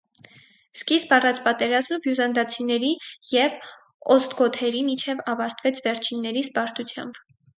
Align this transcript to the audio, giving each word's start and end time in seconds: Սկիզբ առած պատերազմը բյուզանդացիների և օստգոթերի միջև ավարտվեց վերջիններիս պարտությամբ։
Սկիզբ 0.77 1.11
առած 1.17 1.41
պատերազմը 1.47 1.99
բյուզանդացիների 2.05 2.89
և 3.33 3.67
օստգոթերի 4.15 4.83
միջև 4.89 5.23
ավարտվեց 5.35 5.83
վերջիններիս 5.89 6.53
պարտությամբ։ 6.57 7.25